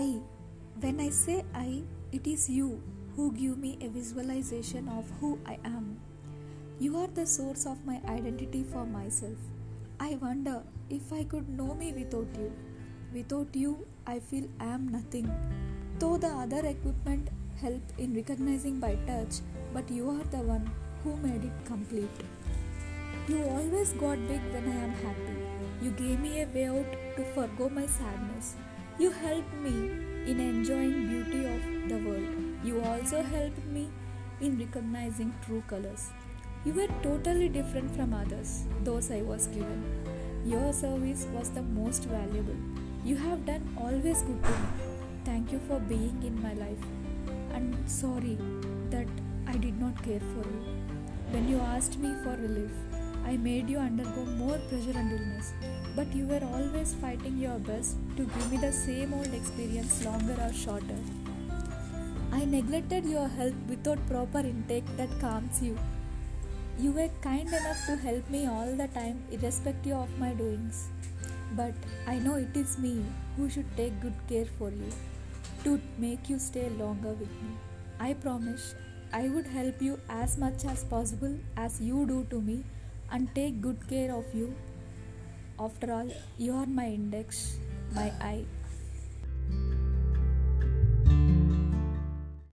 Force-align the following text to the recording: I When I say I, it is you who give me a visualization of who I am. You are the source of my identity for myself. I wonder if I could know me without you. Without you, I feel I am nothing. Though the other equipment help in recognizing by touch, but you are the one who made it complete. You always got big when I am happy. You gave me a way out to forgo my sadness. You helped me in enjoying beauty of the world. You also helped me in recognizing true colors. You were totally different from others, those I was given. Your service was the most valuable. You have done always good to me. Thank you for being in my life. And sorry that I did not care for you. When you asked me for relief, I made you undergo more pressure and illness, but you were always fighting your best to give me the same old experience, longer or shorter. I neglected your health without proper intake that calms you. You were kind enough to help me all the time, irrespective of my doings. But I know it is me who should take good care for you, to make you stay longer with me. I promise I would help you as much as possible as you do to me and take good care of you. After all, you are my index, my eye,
I 0.00 0.20
When 0.82 0.98
I 0.98 1.10
say 1.10 1.44
I, 1.54 1.82
it 2.10 2.26
is 2.26 2.48
you 2.48 2.82
who 3.14 3.32
give 3.32 3.58
me 3.58 3.76
a 3.82 3.88
visualization 3.88 4.88
of 4.88 5.10
who 5.20 5.38
I 5.46 5.58
am. 5.62 6.00
You 6.78 6.96
are 7.00 7.08
the 7.08 7.26
source 7.26 7.66
of 7.66 7.84
my 7.84 8.00
identity 8.08 8.62
for 8.72 8.86
myself. 8.86 9.36
I 9.98 10.14
wonder 10.22 10.62
if 10.88 11.12
I 11.12 11.24
could 11.24 11.50
know 11.50 11.74
me 11.74 11.92
without 11.92 12.38
you. 12.38 12.50
Without 13.12 13.54
you, 13.54 13.86
I 14.06 14.20
feel 14.20 14.48
I 14.58 14.70
am 14.76 14.88
nothing. 14.88 15.28
Though 15.98 16.16
the 16.16 16.32
other 16.44 16.62
equipment 16.64 17.28
help 17.60 17.82
in 17.98 18.14
recognizing 18.14 18.80
by 18.80 18.94
touch, 19.10 19.40
but 19.74 19.90
you 19.90 20.08
are 20.08 20.24
the 20.30 20.42
one 20.54 20.70
who 21.04 21.14
made 21.18 21.44
it 21.44 21.66
complete. 21.66 22.24
You 23.28 23.44
always 23.50 23.92
got 24.04 24.26
big 24.32 24.40
when 24.54 24.72
I 24.72 24.80
am 24.88 24.98
happy. 25.04 25.38
You 25.82 25.90
gave 25.90 26.20
me 26.20 26.40
a 26.40 26.46
way 26.46 26.68
out 26.68 26.98
to 27.18 27.32
forgo 27.34 27.68
my 27.68 27.84
sadness. 27.84 28.56
You 29.00 29.10
helped 29.10 29.54
me 29.54 29.70
in 30.30 30.40
enjoying 30.40 31.08
beauty 31.08 31.46
of 31.50 31.62
the 31.88 31.98
world. 32.06 32.26
You 32.62 32.82
also 32.82 33.22
helped 33.22 33.64
me 33.64 33.88
in 34.42 34.58
recognizing 34.58 35.32
true 35.46 35.62
colors. 35.68 36.10
You 36.66 36.74
were 36.74 36.88
totally 37.02 37.48
different 37.48 37.96
from 37.96 38.12
others, 38.12 38.66
those 38.84 39.10
I 39.10 39.22
was 39.22 39.46
given. 39.46 39.80
Your 40.44 40.74
service 40.74 41.26
was 41.32 41.48
the 41.48 41.62
most 41.62 42.04
valuable. 42.04 42.58
You 43.02 43.16
have 43.16 43.46
done 43.46 43.74
always 43.78 44.20
good 44.20 44.44
to 44.44 44.50
me. 44.50 44.68
Thank 45.24 45.50
you 45.50 45.60
for 45.66 45.80
being 45.80 46.22
in 46.22 46.42
my 46.42 46.52
life. 46.52 46.84
And 47.54 47.74
sorry 47.88 48.36
that 48.90 49.08
I 49.46 49.56
did 49.56 49.80
not 49.80 50.02
care 50.02 50.20
for 50.20 50.46
you. 50.46 50.76
When 51.30 51.48
you 51.48 51.58
asked 51.60 51.98
me 51.98 52.12
for 52.22 52.36
relief, 52.36 52.70
I 53.30 53.36
made 53.36 53.70
you 53.70 53.78
undergo 53.78 54.24
more 54.24 54.58
pressure 54.68 54.98
and 54.98 55.12
illness, 55.12 55.52
but 55.94 56.12
you 56.12 56.26
were 56.26 56.42
always 56.52 56.94
fighting 56.94 57.38
your 57.38 57.58
best 57.60 57.96
to 58.16 58.24
give 58.24 58.50
me 58.50 58.56
the 58.56 58.72
same 58.72 59.14
old 59.14 59.32
experience, 59.32 60.04
longer 60.04 60.36
or 60.44 60.52
shorter. 60.52 60.96
I 62.32 62.44
neglected 62.44 63.04
your 63.04 63.28
health 63.28 63.54
without 63.68 64.04
proper 64.08 64.40
intake 64.40 64.96
that 64.96 65.20
calms 65.20 65.62
you. 65.62 65.78
You 66.76 66.90
were 66.90 67.08
kind 67.22 67.46
enough 67.46 67.86
to 67.86 67.94
help 67.94 68.28
me 68.30 68.48
all 68.48 68.74
the 68.74 68.88
time, 68.88 69.22
irrespective 69.30 69.92
of 69.92 70.18
my 70.18 70.32
doings. 70.32 70.88
But 71.52 71.74
I 72.08 72.18
know 72.18 72.34
it 72.34 72.56
is 72.56 72.78
me 72.78 73.04
who 73.36 73.48
should 73.48 73.76
take 73.76 74.00
good 74.00 74.18
care 74.28 74.50
for 74.58 74.70
you, 74.70 74.90
to 75.62 75.80
make 75.98 76.28
you 76.28 76.40
stay 76.40 76.68
longer 76.70 77.12
with 77.12 77.30
me. 77.44 77.54
I 78.00 78.12
promise 78.14 78.74
I 79.12 79.28
would 79.28 79.46
help 79.46 79.80
you 79.80 80.00
as 80.08 80.36
much 80.36 80.64
as 80.64 80.82
possible 80.82 81.38
as 81.56 81.80
you 81.80 82.06
do 82.06 82.26
to 82.30 82.40
me 82.40 82.64
and 83.10 83.34
take 83.34 83.60
good 83.60 83.88
care 83.88 84.14
of 84.14 84.24
you. 84.34 84.54
After 85.58 85.92
all, 85.92 86.08
you 86.38 86.54
are 86.54 86.66
my 86.66 86.86
index, 86.86 87.58
my 87.94 88.12
eye, 88.20 88.44